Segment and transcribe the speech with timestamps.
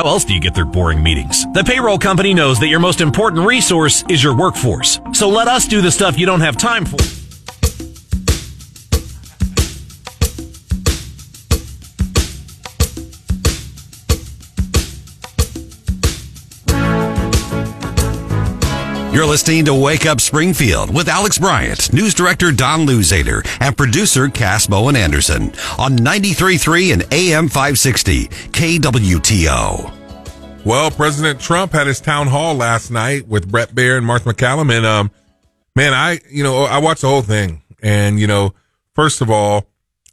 [0.00, 1.44] How else do you get their boring meetings?
[1.52, 4.98] The payroll company knows that your most important resource is your workforce.
[5.12, 7.19] So let us do the stuff you don't have time for.
[19.20, 24.30] You're listening to Wake Up Springfield with Alex Bryant, news director Don Luzader, and producer
[24.30, 30.64] Cass Bowen Anderson on 93.3 and AM 560 KWTO.
[30.64, 34.74] Well, President Trump had his town hall last night with Bret Baier and Martha MacCallum.
[34.74, 35.10] And, um,
[35.76, 37.60] man, I, you know, I watched the whole thing.
[37.82, 38.54] And, you know,
[38.94, 39.66] first of all,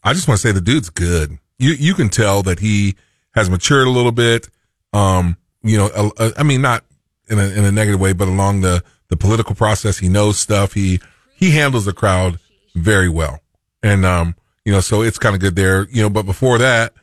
[0.04, 1.40] I just want to say the dude's good.
[1.58, 2.98] You, you can tell that he
[3.36, 4.50] has matured a little bit.
[4.92, 6.84] Um, you know, I mean, not
[7.30, 10.74] in a, in a negative way, but along the, the political process, he knows stuff.
[10.74, 11.00] He,
[11.36, 12.40] he handles the crowd
[12.76, 13.40] very well.
[13.84, 14.36] And, um,
[14.66, 16.94] you know, so it's kind of good there, you know, but before that,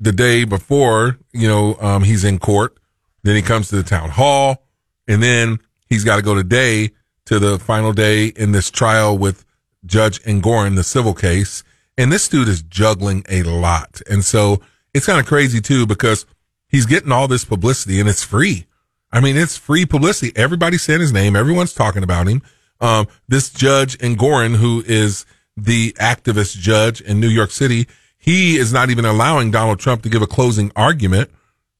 [0.00, 2.76] the day before, you know, um, he's in court.
[3.22, 4.66] Then he comes to the town hall
[5.08, 6.90] and then he's got to go today
[7.26, 9.44] to the final day in this trial with
[9.84, 11.64] Judge Engoron, the civil case.
[11.98, 14.00] And this dude is juggling a lot.
[14.08, 14.60] And so
[14.94, 16.26] it's kind of crazy too, because
[16.68, 18.66] he's getting all this publicity and it's free.
[19.16, 20.30] I mean, it's free publicity.
[20.36, 21.36] Everybody's saying his name.
[21.36, 22.42] Everyone's talking about him.
[22.82, 25.24] Um, this judge Engoron, who is
[25.56, 30.10] the activist judge in New York City, he is not even allowing Donald Trump to
[30.10, 31.30] give a closing argument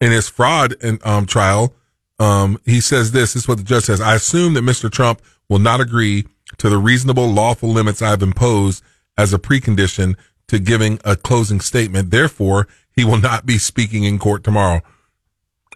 [0.01, 1.75] in his fraud um, trial.
[2.19, 4.01] Um, he says this, this is what the judge says.
[4.01, 4.91] I assume that Mr.
[4.91, 5.20] Trump
[5.51, 6.27] will not agree
[6.57, 8.83] to the reasonable lawful limits I've imposed
[9.19, 10.14] as a precondition
[10.48, 12.11] to giving a closing statement.
[12.11, 14.81] Therefore, he will not be speaking in court tomorrow.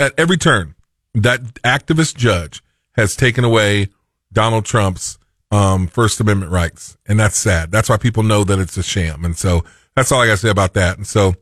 [0.01, 0.75] At every turn,
[1.15, 3.89] that activist judge has taken away
[4.33, 5.19] Donald Trump's
[5.51, 7.71] um, First Amendment rights, and that's sad.
[7.71, 9.25] That's why people know that it's a sham.
[9.25, 9.65] And so
[9.97, 10.97] that's all I got to say about that.
[10.97, 11.35] And so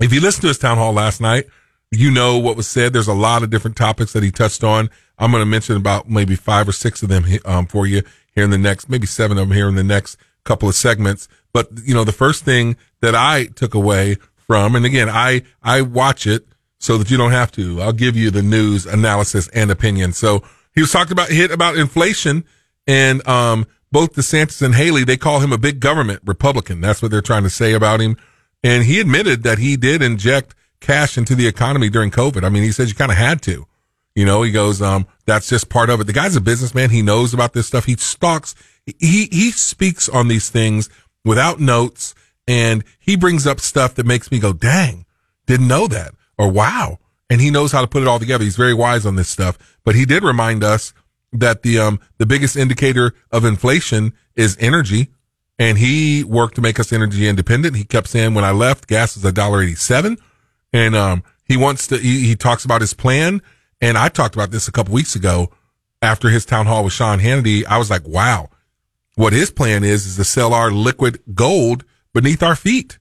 [0.00, 1.46] if you listened to his town hall last night,
[1.90, 2.92] you know what was said.
[2.92, 4.90] There's a lot of different topics that he touched on.
[5.18, 8.02] I'm going to mention about maybe five or six of them um, for you
[8.34, 11.28] here in the next, maybe seven of them here in the next couple of segments.
[11.52, 15.82] But you know, the first thing that I took away from, and again, I I
[15.82, 16.46] watch it
[16.78, 17.80] so that you don't have to.
[17.80, 20.12] I'll give you the news analysis and opinion.
[20.12, 20.42] So
[20.74, 22.44] he was talking about hit about inflation
[22.86, 26.80] and, um, both DeSantis and Haley, they call him a big government Republican.
[26.80, 28.16] That's what they're trying to say about him.
[28.62, 32.44] And he admitted that he did inject cash into the economy during COVID.
[32.44, 33.66] I mean, he says you kind of had to,
[34.14, 36.04] you know, he goes, um, that's just part of it.
[36.04, 36.90] The guy's a businessman.
[36.90, 37.86] He knows about this stuff.
[37.86, 40.90] He stalks, he, he speaks on these things
[41.24, 42.14] without notes
[42.46, 45.06] and he brings up stuff that makes me go, dang,
[45.46, 46.98] didn't know that or wow.
[47.28, 48.44] And he knows how to put it all together.
[48.44, 50.94] He's very wise on this stuff, but he did remind us
[51.32, 55.08] that the, um, the biggest indicator of inflation is energy.
[55.58, 57.76] And he worked to make us energy independent.
[57.76, 60.16] He kept saying when I left, gas is a dollar eighty seven.
[60.72, 63.42] And, um, he wants to, he, he talks about his plan.
[63.80, 65.50] And I talked about this a couple weeks ago
[66.00, 67.64] after his town hall with Sean Hannity.
[67.66, 68.50] I was like, wow,
[69.16, 71.84] what his plan is, is to sell our liquid gold
[72.14, 72.98] beneath our feet.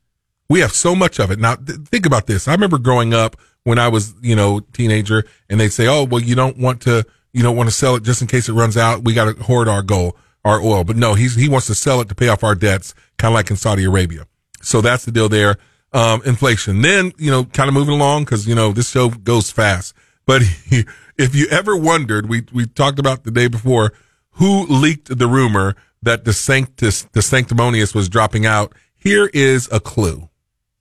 [0.49, 1.39] We have so much of it.
[1.39, 2.47] Now, th- think about this.
[2.47, 6.21] I remember growing up when I was, you know, teenager and they'd say, oh, well,
[6.21, 8.77] you don't want to, you don't want to sell it just in case it runs
[8.77, 9.03] out.
[9.03, 10.15] We got to hoard our gold,
[10.45, 10.83] our oil.
[10.83, 13.35] But no, he's, he wants to sell it to pay off our debts, kind of
[13.35, 14.25] like in Saudi Arabia.
[14.61, 15.57] So that's the deal there.
[15.93, 16.81] Um, inflation.
[16.81, 19.93] Then, you know, kind of moving along because, you know, this show goes fast.
[20.25, 20.43] But
[21.17, 23.93] if you ever wondered, we, we talked about the day before
[24.31, 28.73] who leaked the rumor that the sanctus, the sanctimonious was dropping out.
[28.95, 30.29] Here is a clue.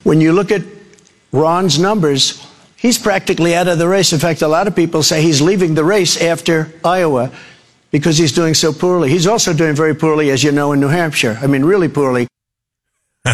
[0.07, 0.63] When you look at
[1.33, 2.41] Ron's numbers,
[2.77, 4.13] he's practically out of the race.
[4.13, 7.33] In fact, a lot of people say he's leaving the race after Iowa
[7.91, 9.11] because he's doing so poorly.
[9.11, 11.37] He's also doing very poorly, as you know, in New Hampshire.
[11.43, 12.29] I mean, really poorly.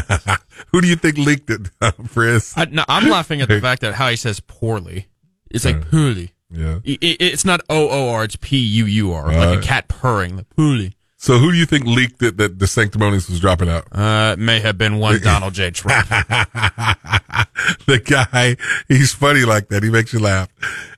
[0.68, 1.68] Who do you think leaked it,
[2.08, 2.56] Chris?
[2.56, 5.08] I, no, I'm laughing at the fact that how he says poorly.
[5.50, 6.32] It's like poorly.
[6.48, 6.78] Yeah.
[6.84, 8.24] It, it, it's not O O R.
[8.24, 9.26] It's P U U R.
[9.26, 10.38] Like uh, a cat purring.
[10.38, 10.94] Like, poorly.
[11.22, 13.86] So who do you think leaked it that the sanctimonious was dropping out?
[13.92, 15.70] Uh, it may have been one Donald J.
[15.70, 16.08] Trump.
[17.86, 18.56] the guy,
[18.88, 19.84] he's funny like that.
[19.84, 20.48] He makes you laugh.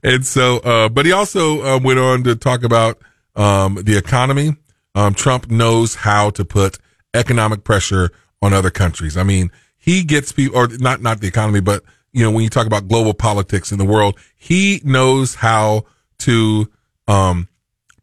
[0.02, 3.03] And so, uh, but he also um, went on to talk about
[3.36, 4.56] um, the economy.
[4.94, 6.78] Um, Trump knows how to put
[7.12, 8.09] economic pressure
[8.41, 9.18] on other countries.
[9.18, 11.84] I mean, he gets people, or not not the economy, but
[12.15, 15.84] you know, when you talk about global politics in the world, he knows how
[16.20, 16.72] to
[17.09, 17.47] um,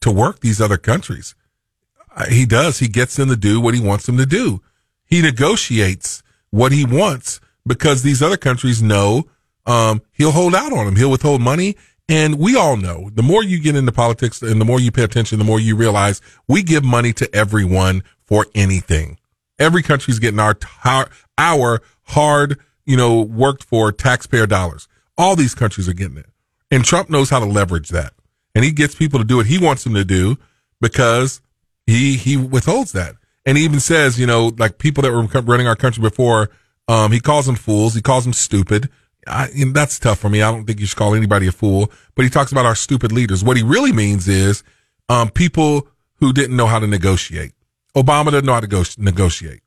[0.02, 1.34] to work these other countries.
[2.14, 2.80] Uh, he does.
[2.80, 4.62] He gets them to do what he wants them to do.
[5.06, 9.26] He negotiates what he wants because these other countries know
[9.66, 10.96] um, he'll hold out on them.
[10.96, 11.78] He'll withhold money.
[12.10, 15.04] And we all know the more you get into politics and the more you pay
[15.04, 19.18] attention, the more you realize we give money to everyone for anything.
[19.58, 20.58] Every country's getting our,
[21.38, 24.88] our hard, you know, worked for taxpayer dollars.
[25.18, 26.26] All these countries are getting it.
[26.70, 28.14] And Trump knows how to leverage that.
[28.56, 30.38] And he gets people to do what he wants them to do
[30.82, 31.42] because
[31.88, 33.16] he, he withholds that.
[33.46, 36.50] And he even says, you know, like people that were running our country before,
[36.88, 37.96] um, he calls them fools.
[37.96, 38.90] He calls them stupid.
[39.28, 40.42] I, that's tough for me.
[40.42, 43.12] I don't think you should call anybody a fool, but he talks about our stupid
[43.12, 43.44] leaders.
[43.44, 44.64] What he really means is,
[45.10, 47.54] um, people who didn't know how to negotiate.
[47.96, 49.62] Obama doesn't know how to go, negotiate.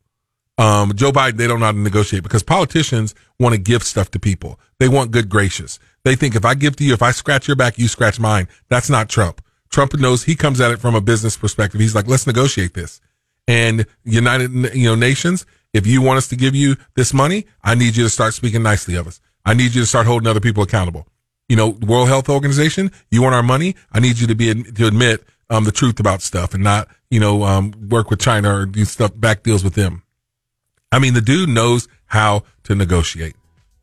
[0.56, 4.10] Um, Joe Biden, they don't know how to negotiate because politicians want to give stuff
[4.12, 4.58] to people.
[4.78, 5.78] They want good gracious.
[6.04, 8.48] They think if I give to you, if I scratch your back, you scratch mine.
[8.68, 9.43] That's not Trump.
[9.74, 11.80] Trump knows he comes at it from a business perspective.
[11.80, 13.00] He's like, let's negotiate this.
[13.48, 17.74] And United, you know, nations, if you want us to give you this money, I
[17.74, 19.20] need you to start speaking nicely of us.
[19.44, 21.08] I need you to start holding other people accountable.
[21.48, 23.74] You know, World Health Organization, you want our money?
[23.92, 27.18] I need you to be, to admit, um, the truth about stuff and not, you
[27.18, 30.04] know, um, work with China or do stuff, back deals with them.
[30.92, 33.34] I mean, the dude knows how to negotiate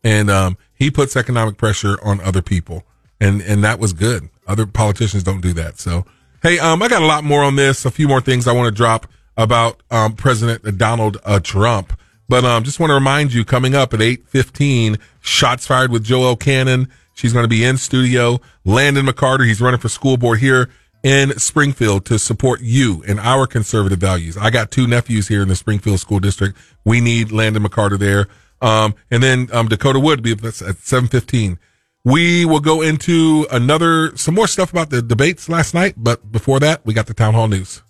[0.05, 2.85] and, um, he puts economic pressure on other people
[3.21, 4.29] and, and that was good.
[4.47, 5.79] Other politicians don't do that.
[5.79, 6.05] So,
[6.41, 8.65] hey, um, I got a lot more on this, a few more things I want
[8.65, 9.07] to drop
[9.37, 11.97] about, um, President Donald uh, Trump.
[12.27, 16.35] But, um, just want to remind you coming up at 815, shots fired with Joel
[16.35, 16.89] Cannon.
[17.13, 18.39] She's going to be in studio.
[18.65, 20.69] Landon McCarter, he's running for school board here
[21.03, 24.37] in Springfield to support you and our conservative values.
[24.37, 26.57] I got two nephews here in the Springfield School District.
[26.85, 28.27] We need Landon McCarter there.
[28.61, 31.59] Um, and then um, Dakota Wood be at seven fifteen.
[32.03, 36.59] We will go into another some more stuff about the debates last night, but before
[36.59, 37.83] that, we got the town hall news.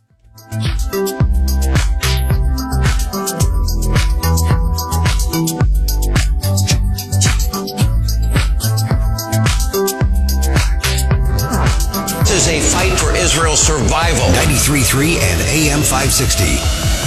[12.19, 14.25] This is a fight for Israel's survival.
[14.35, 16.43] 93.3 and AM 560.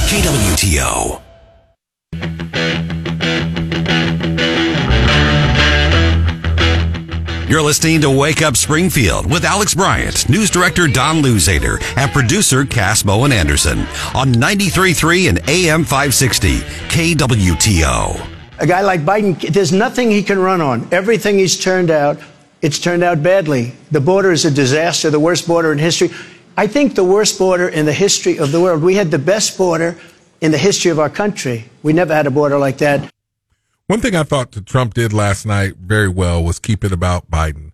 [0.08, 1.23] KWTO.
[7.54, 12.64] You're listening to Wake Up Springfield with Alex Bryant, news director Don Luzader, and producer
[12.64, 13.78] Cass Bowen Anderson
[14.12, 16.58] on 93.3 and AM 560
[16.88, 18.26] KWTO.
[18.58, 20.88] A guy like Biden, there's nothing he can run on.
[20.90, 22.18] Everything he's turned out,
[22.60, 23.72] it's turned out badly.
[23.92, 26.10] The border is a disaster, the worst border in history.
[26.56, 28.82] I think the worst border in the history of the world.
[28.82, 29.96] We had the best border
[30.40, 31.66] in the history of our country.
[31.84, 33.13] We never had a border like that.
[33.86, 37.72] One thing I thought Trump did last night very well was keep it about Biden.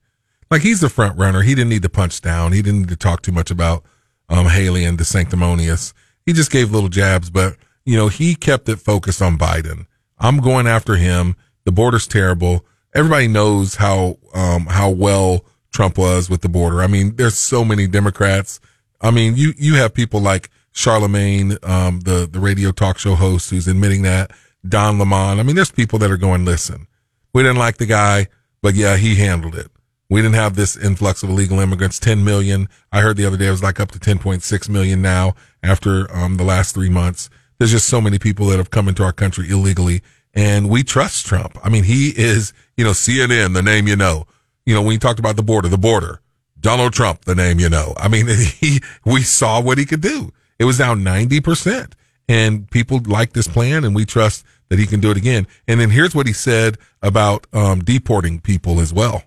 [0.50, 1.42] Like he's the front runner.
[1.42, 2.52] He didn't need to punch down.
[2.52, 3.84] He didn't need to talk too much about
[4.28, 5.94] um, Haley and the sanctimonious.
[6.26, 9.86] He just gave little jabs, but you know, he kept it focused on Biden.
[10.18, 11.36] I'm going after him.
[11.64, 12.66] The border's terrible.
[12.92, 16.82] Everybody knows how um, how well Trump was with the border.
[16.82, 18.58] I mean, there's so many Democrats.
[19.00, 23.50] I mean, you you have people like Charlamagne, um, the the radio talk show host,
[23.50, 24.32] who's admitting that.
[24.66, 25.38] Don Lemon.
[25.38, 26.86] I mean, there's people that are going, listen,
[27.32, 28.28] we didn't like the guy,
[28.62, 29.70] but yeah, he handled it.
[30.08, 32.68] We didn't have this influx of illegal immigrants, 10 million.
[32.90, 36.36] I heard the other day it was like up to 10.6 million now after um,
[36.36, 37.30] the last three months.
[37.58, 40.02] There's just so many people that have come into our country illegally
[40.34, 41.58] and we trust Trump.
[41.62, 44.26] I mean, he is, you know, CNN, the name you know.
[44.66, 46.20] You know, when you talked about the border, the border,
[46.60, 47.94] Donald Trump, the name you know.
[47.96, 48.26] I mean,
[48.60, 50.32] he, we saw what he could do.
[50.58, 51.92] It was down 90%
[52.30, 55.48] and people like this plan and we trust that he can do it again.
[55.66, 59.24] And then here's what he said about um, deporting people as well.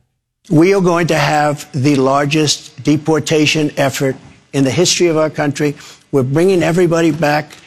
[0.50, 4.16] We are going to have the largest deportation effort
[4.54, 5.76] in the history of our country.
[6.14, 7.58] We're bringing everybody back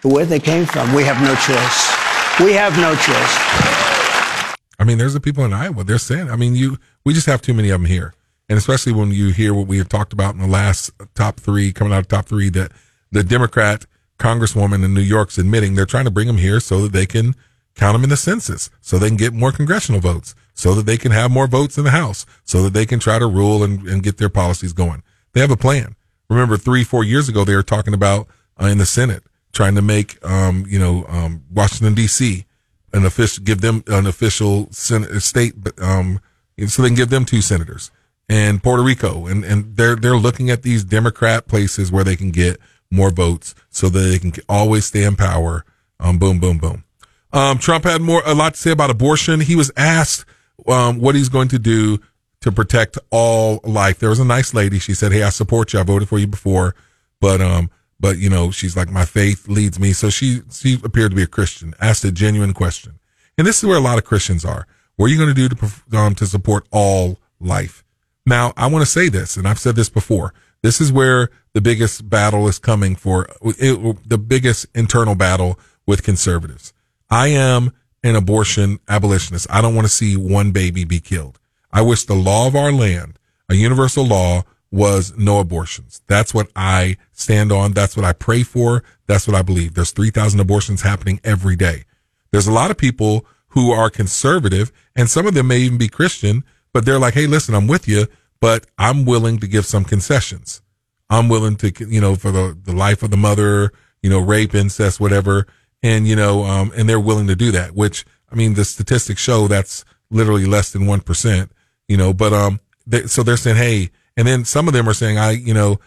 [0.00, 0.92] to where they came from.
[0.94, 2.44] We have no choice.
[2.44, 4.56] We have no choice.
[4.80, 5.84] I mean, there's the people in Iowa.
[5.84, 8.14] They're saying, I mean, you, we just have too many of them here.
[8.48, 11.72] And especially when you hear what we have talked about in the last top three,
[11.72, 12.72] coming out of top three, that
[13.12, 13.86] the Democrat
[14.22, 17.34] congresswoman in New York's admitting they're trying to bring them here so that they can
[17.74, 20.96] count them in the census, so they can get more congressional votes, so that they
[20.96, 23.86] can have more votes in the House, so that they can try to rule and,
[23.88, 25.02] and get their policies going.
[25.32, 25.96] They have a plan.
[26.28, 28.28] Remember, three, four years ago, they were talking about
[28.60, 32.46] uh, in the Senate trying to make, um, you know, um, Washington D.C.
[32.92, 36.20] an official, give them an official state, um,
[36.66, 37.90] so they can give them two senators
[38.28, 42.30] and Puerto Rico, and and they're they're looking at these Democrat places where they can
[42.30, 42.58] get
[42.92, 45.64] more votes so that they can always stay in power.
[45.98, 46.84] Um, boom, boom, boom.
[47.32, 49.40] Um, Trump had more, a lot to say about abortion.
[49.40, 50.26] He was asked,
[50.66, 51.98] um, what he's going to do
[52.40, 53.98] to protect all life.
[53.98, 54.78] There was a nice lady.
[54.78, 55.80] She said, Hey, I support you.
[55.80, 56.74] I voted for you before,
[57.20, 59.92] but, um, but you know, she's like, my faith leads me.
[59.92, 62.98] So she, she appeared to be a Christian, asked a genuine question.
[63.38, 64.66] And this is where a lot of Christians are.
[64.96, 67.84] What are you going to do to, um, to support all life?
[68.26, 70.34] Now, I want to say this, and I've said this before.
[70.62, 76.02] This is where the biggest battle is coming for it, the biggest internal battle with
[76.02, 76.72] conservatives.
[77.10, 79.46] I am an abortion abolitionist.
[79.50, 81.38] I don't want to see one baby be killed.
[81.70, 83.18] I wish the law of our land,
[83.48, 86.00] a universal law, was no abortions.
[86.06, 87.72] That's what I stand on.
[87.72, 88.82] That's what I pray for.
[89.06, 89.74] That's what I believe.
[89.74, 91.84] There's 3,000 abortions happening every day.
[92.30, 95.88] There's a lot of people who are conservative and some of them may even be
[95.88, 96.42] Christian,
[96.72, 98.06] but they're like, Hey, listen, I'm with you,
[98.40, 100.62] but I'm willing to give some concessions.
[101.12, 104.54] I'm willing to, you know, for the, the life of the mother, you know, rape,
[104.54, 105.46] incest, whatever.
[105.82, 109.20] And, you know, um, and they're willing to do that, which, I mean, the statistics
[109.20, 111.50] show that's literally less than 1%,
[111.88, 114.94] you know, but, um, they, so they're saying, Hey, and then some of them are
[114.94, 115.80] saying, I, you know,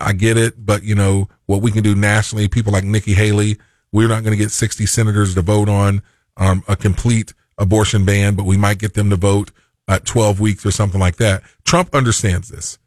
[0.00, 3.58] I get it, but you know, what we can do nationally, people like Nikki Haley,
[3.92, 6.02] we're not going to get 60 senators to vote on,
[6.36, 9.50] um, a complete abortion ban, but we might get them to vote
[9.88, 11.42] at 12 weeks or something like that.
[11.64, 12.78] Trump understands this.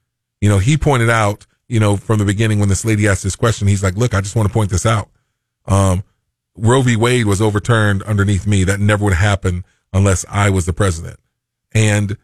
[0.42, 3.36] You know, he pointed out, you know, from the beginning when this lady asked this
[3.36, 5.10] question, he's like, look, I just want to point this out.
[5.66, 6.04] Um,
[6.56, 6.96] Roe v.
[6.96, 8.64] Wade was overturned underneath me.
[8.64, 11.20] That never would happen unless I was the president.
[11.74, 12.16] And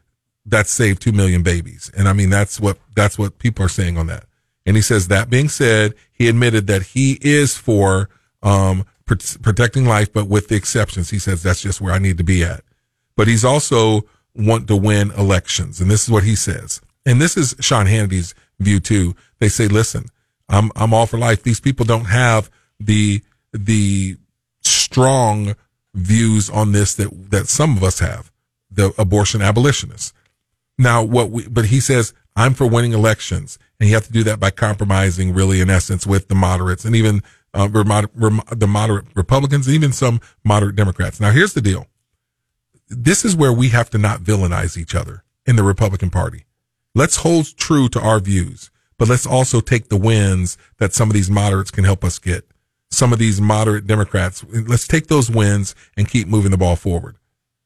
[0.46, 1.90] that saved 2 million babies.
[1.98, 4.26] And I mean, that's what, that's what people are saying on that.
[4.68, 8.08] And he says, that being said, he admitted that he is for,
[8.44, 11.10] um, pr- protecting life, but with the exceptions.
[11.10, 12.62] He says, that's just where I need to be at.
[13.18, 14.02] But he's also
[14.36, 15.82] want to win elections.
[15.82, 16.82] And this is what he says.
[17.04, 19.16] And this is Sean Hannity's view too.
[19.40, 20.06] They say, listen,
[20.48, 21.44] I'm, I'm all for life.
[21.44, 22.50] These people don't have
[22.80, 24.18] the, the
[24.62, 25.56] strong
[25.94, 28.32] views on this that, that some of us have,
[28.70, 30.14] the abortion abolitionists.
[30.78, 34.24] Now, what we, but he says, I'm for winning elections and you have to do
[34.24, 37.22] that by compromising really in essence with the moderates and even
[37.54, 41.20] uh, the moderate Republicans, even some moderate Democrats.
[41.20, 41.88] Now, here's the deal.
[42.88, 46.46] This is where we have to not villainize each other in the Republican Party.
[46.96, 51.14] Let's hold true to our views, but let's also take the wins that some of
[51.14, 52.46] these moderates can help us get.
[52.92, 57.18] Some of these moderate Democrats, let's take those wins and keep moving the ball forward.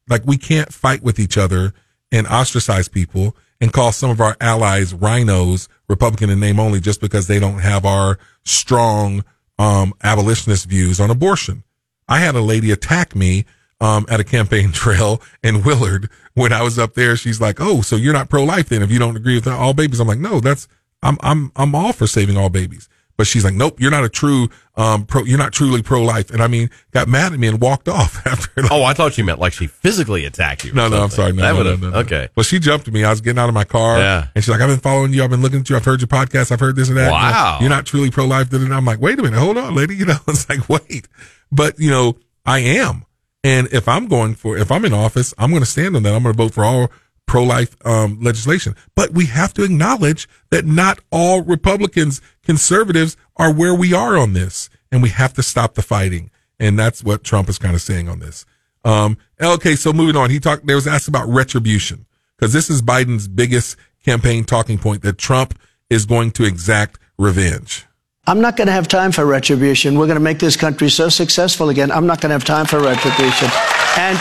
[0.10, 1.74] Like we can't fight with each other
[2.12, 7.00] and ostracize people and call some of our allies RINOs, Republican in name only, just
[7.00, 9.24] because they don't have our strong
[9.58, 11.64] um, abolitionist views on abortion.
[12.08, 13.46] I had a lady attack me
[13.82, 17.16] um, at a campaign trail in Willard when I was up there.
[17.16, 18.82] She's like, "Oh, so you're not pro-life then?
[18.82, 20.68] If you don't agree with all babies?" I'm like, "No, that's
[21.02, 24.10] I'm I'm I'm all for saving all babies." But she's like, "Nope, you're not a
[24.10, 25.24] true um pro.
[25.24, 28.64] You're not truly pro-life." And I mean, got mad at me and walked off after.
[28.64, 30.74] Like, oh, I thought you meant like she physically attacked you.
[30.74, 31.32] No, no, I'm sorry.
[31.32, 32.30] No, that no, no, no, no, Okay.
[32.36, 33.04] Well, she jumped at me.
[33.04, 34.00] I was getting out of my car.
[34.00, 34.28] Yeah.
[34.34, 35.24] And she's like, "I've been following you.
[35.24, 35.76] I've been looking at you.
[35.76, 36.52] I've heard your podcast.
[36.52, 37.12] I've heard this and that.
[37.12, 37.60] Wow.
[37.62, 40.18] You're not truly pro-life." And I'm like, "Wait a minute, hold on, lady." You know,
[40.28, 41.08] it's like, wait,
[41.52, 43.06] but you know, I am.
[43.44, 46.14] And if I'm going for, if I'm in office, I'm going to stand on that.
[46.14, 46.92] I'm going to vote for all
[47.26, 48.76] pro-life um, legislation.
[48.96, 54.34] But we have to acknowledge that not all Republicans, conservatives are where we are on
[54.34, 56.32] this, and we have to stop the fighting.
[56.60, 58.46] And that's what Trump is kind of saying on this.
[58.86, 60.66] Um, okay, so moving on, he talked.
[60.66, 62.06] There was asked about retribution
[62.38, 65.58] because this is Biden's biggest campaign talking point that Trump
[65.90, 67.86] is going to exact revenge.
[68.26, 70.00] I'm not going to have time for retribution.
[70.00, 71.92] We're going to make this country so successful again.
[71.92, 73.50] I'm not going to have time for retribution.
[73.98, 74.18] And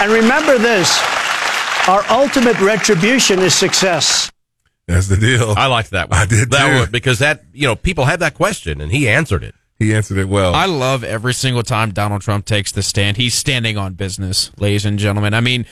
[0.00, 1.00] and remember this:
[1.88, 4.30] our ultimate retribution is success.
[4.86, 5.54] That's the deal.
[5.56, 6.18] I liked that one.
[6.18, 6.78] I did that too.
[6.80, 9.54] one because that you know people had that question and he answered it.
[9.78, 10.54] He answered it well.
[10.54, 13.16] I love every single time Donald Trump takes the stand.
[13.16, 15.32] He's standing on business, ladies and gentlemen.
[15.32, 15.64] I mean,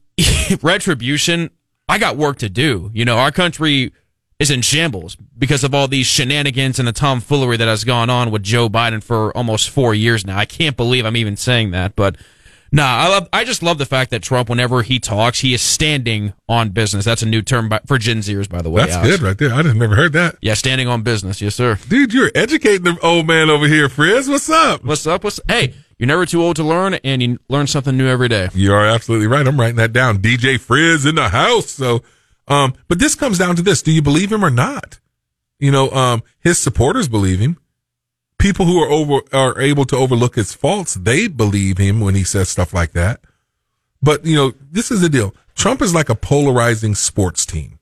[0.62, 1.50] retribution.
[1.88, 2.90] I got work to do.
[2.94, 3.92] You know, our country
[4.42, 8.30] is in shambles because of all these shenanigans and the tomfoolery that has gone on
[8.32, 10.36] with Joe Biden for almost four years now.
[10.36, 12.16] I can't believe I'm even saying that, but
[12.72, 15.62] nah, I love, I just love the fact that Trump, whenever he talks, he is
[15.62, 17.04] standing on business.
[17.04, 18.82] That's a new term by, for Gen Zers, by the way.
[18.82, 19.10] That's Alex.
[19.10, 19.54] good right there.
[19.54, 20.36] I just never heard that.
[20.42, 21.40] Yeah, standing on business.
[21.40, 21.78] Yes, sir.
[21.88, 24.28] Dude, you're educating the old man over here, Frizz.
[24.28, 24.84] What's up?
[24.84, 25.22] What's up?
[25.22, 28.48] What's, hey, you're never too old to learn and you learn something new every day.
[28.54, 29.46] You are absolutely right.
[29.46, 30.18] I'm writing that down.
[30.18, 31.70] DJ Frizz in the house.
[31.70, 32.02] So,
[32.48, 33.82] um, but this comes down to this.
[33.82, 34.98] Do you believe him or not?
[35.58, 37.58] You know, um, his supporters believe him.
[38.38, 42.24] People who are over, are able to overlook his faults, they believe him when he
[42.24, 43.20] says stuff like that.
[44.02, 45.34] But, you know, this is the deal.
[45.54, 47.78] Trump is like a polarizing sports team.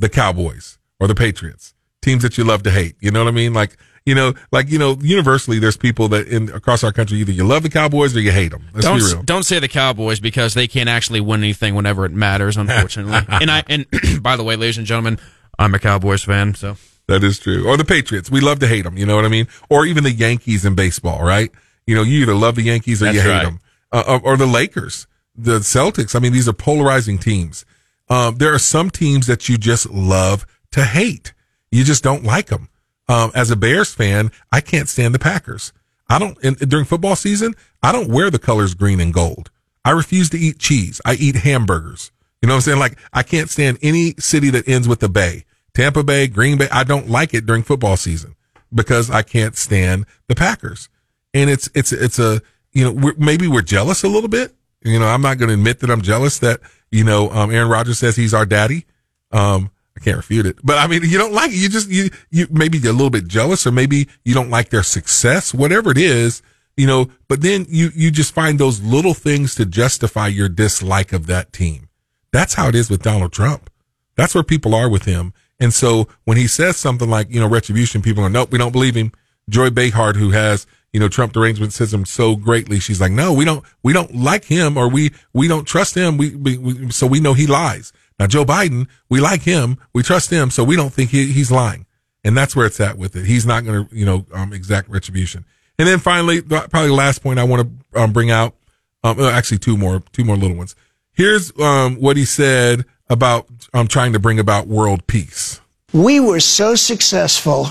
[0.00, 1.74] The Cowboys or the Patriots.
[2.02, 2.96] Teams that you love to hate.
[2.98, 3.54] You know what I mean?
[3.54, 7.32] Like, you know, like, you know, universally there's people that in across our country, either
[7.32, 8.64] you love the Cowboys or you hate them.
[8.74, 9.22] Let's don't be real.
[9.22, 13.14] don't say the Cowboys because they can't actually win anything whenever it matters, unfortunately.
[13.28, 13.86] and I and
[14.22, 15.18] by the way, ladies and gentlemen,
[15.58, 17.66] I'm a Cowboys fan, so That is true.
[17.66, 18.30] Or the Patriots.
[18.30, 18.98] We love to hate them.
[18.98, 19.48] You know what I mean?
[19.70, 21.50] Or even the Yankees in baseball, right?
[21.86, 23.44] You know, you either love the Yankees or That's you hate right.
[23.44, 23.60] them.
[23.90, 25.06] Uh, or, or the Lakers,
[25.36, 26.14] the Celtics.
[26.14, 27.64] I mean, these are polarizing teams.
[28.08, 31.32] Um, there are some teams that you just love to hate.
[31.70, 32.68] You just don't like them.
[33.08, 35.72] Um, as a Bears fan, I can't stand the Packers.
[36.08, 39.50] I don't, in, during football season, I don't wear the colors green and gold.
[39.84, 41.00] I refuse to eat cheese.
[41.04, 42.10] I eat hamburgers.
[42.40, 42.78] You know what I'm saying?
[42.78, 45.44] Like I can't stand any city that ends with the Bay.
[45.74, 46.68] Tampa Bay, Green Bay.
[46.70, 48.36] I don't like it during football season
[48.72, 50.88] because I can't stand the Packers.
[51.32, 52.42] And it's it's it's a
[52.72, 54.54] you know we're, maybe we're jealous a little bit.
[54.82, 57.68] You know, I'm not going to admit that I'm jealous that you know um, Aaron
[57.68, 58.84] Rodgers says he's our daddy.
[59.32, 61.56] Um, I can't refute it, but I mean, you don't like it.
[61.56, 64.70] You just you you maybe you're a little bit jealous, or maybe you don't like
[64.70, 66.42] their success, whatever it is.
[66.76, 71.12] You know, but then you you just find those little things to justify your dislike
[71.12, 71.88] of that team.
[72.32, 73.70] That's how it is with Donald Trump.
[74.16, 75.32] That's where people are with him.
[75.60, 78.72] And so when he says something like, you know, retribution, people are, nope, we don't
[78.72, 79.12] believe him.
[79.48, 83.44] Joy Behar, who has, you know, Trump derangement system so greatly, she's like, no, we
[83.44, 86.16] don't, we don't like him or we, we don't trust him.
[86.16, 87.92] We, we, we so we know he lies.
[88.18, 89.78] Now, Joe Biden, we like him.
[89.92, 90.50] We trust him.
[90.50, 91.86] So we don't think he, he's lying.
[92.22, 93.26] And that's where it's at with it.
[93.26, 95.44] He's not going to, you know, um, exact retribution.
[95.78, 98.54] And then finally, probably the last point I want to um, bring out,
[99.02, 100.74] um, actually two more, two more little ones.
[101.12, 105.60] Here's um, what he said about um, trying to bring about world peace.
[105.92, 107.68] We were so successful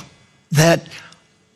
[0.51, 0.88] that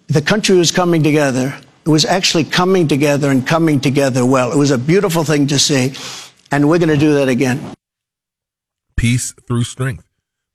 [0.08, 1.56] the country was coming together.
[1.86, 4.52] It was actually coming together and coming together well.
[4.52, 5.94] It was a beautiful thing to see.
[6.52, 7.74] And we're going to do that again.
[8.98, 10.06] Peace through strength.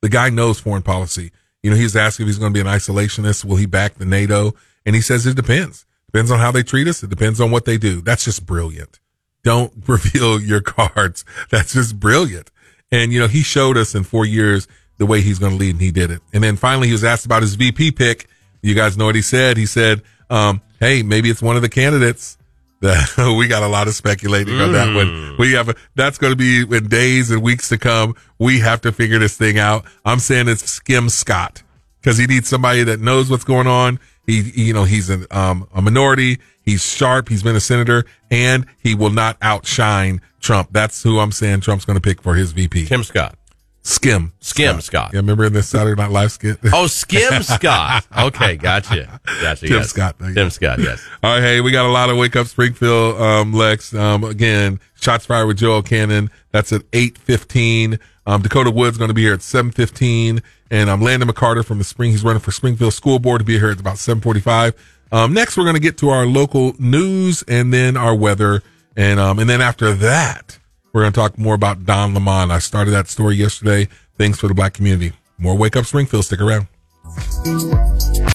[0.02, 1.30] The guy knows foreign policy.
[1.62, 3.44] You know, he's asking if he's going to be an isolationist.
[3.44, 4.54] Will he back the NATO?
[4.84, 5.86] And he says it depends.
[6.06, 7.02] Depends on how they treat us.
[7.02, 8.02] It depends on what they do.
[8.02, 9.00] That's just brilliant.
[9.44, 11.24] Don't reveal your cards.
[11.50, 12.50] That's just brilliant.
[12.90, 14.68] And, you know, he showed us in four years
[14.98, 16.20] the way he's going to lead and he did it.
[16.34, 18.28] And then finally he was asked about his VP pick.
[18.60, 19.56] You guys know what he said.
[19.56, 22.36] He said, um, Hey, maybe it's one of the candidates
[23.18, 24.66] we got a lot of speculating mm.
[24.66, 25.36] on that one.
[25.38, 28.16] We have, a, that's going to be in days and weeks to come.
[28.38, 29.84] We have to figure this thing out.
[30.04, 31.62] I'm saying it's Skim Scott
[32.00, 34.00] because he needs somebody that knows what's going on.
[34.26, 36.38] He, you know, he's an, um, a minority.
[36.62, 37.28] He's sharp.
[37.28, 40.70] He's been a senator and he will not outshine Trump.
[40.72, 42.86] That's who I'm saying Trump's going to pick for his VP.
[42.86, 43.36] Tim Scott.
[43.82, 44.32] Skim.
[44.40, 44.84] Skim Scott.
[44.84, 45.10] Scott.
[45.12, 46.58] Yeah, remember in the Saturday Night Live skit?
[46.72, 48.06] Oh, Skim Scott.
[48.16, 49.20] Okay, gotcha.
[49.40, 49.66] Gotcha.
[49.66, 49.90] Tim yes.
[49.90, 50.16] Scott.
[50.18, 51.04] Tim Scott, yes.
[51.22, 53.92] All right, hey, we got a lot of Wake Up Springfield, um, Lex.
[53.94, 56.30] Um, again, Shots Fired with Joel Cannon.
[56.52, 57.98] That's at 8.15.
[58.24, 60.42] Um, Dakota Wood's going to be here at 7.15.
[60.70, 63.58] And um, Landon McCarter from the Spring, he's running for Springfield School Board to be
[63.58, 64.74] here at about 7.45.
[65.10, 68.62] Um, next, we're going to get to our local news and then our weather.
[68.96, 70.58] And, um, and then after that,
[70.92, 72.50] we're going to talk more about Don Lemon.
[72.50, 73.88] I started that story yesterday.
[74.18, 75.12] Thanks for the black community.
[75.38, 76.24] More Wake Up Springfield.
[76.24, 76.68] Stick around.